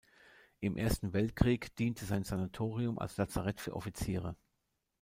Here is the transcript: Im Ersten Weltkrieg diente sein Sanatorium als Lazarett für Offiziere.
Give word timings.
Im 0.61 0.77
Ersten 0.77 1.13
Weltkrieg 1.13 1.75
diente 1.75 2.05
sein 2.05 2.23
Sanatorium 2.23 2.97
als 2.97 3.17
Lazarett 3.17 3.61
für 3.61 3.75
Offiziere. 3.75 4.35